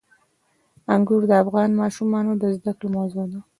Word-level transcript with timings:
انګور 0.93 1.21
د 1.27 1.31
افغان 1.43 1.69
ماشومانو 1.81 2.31
د 2.41 2.43
زده 2.55 2.71
کړې 2.79 2.87
موضوع 2.97 3.25
ده. 3.31 3.39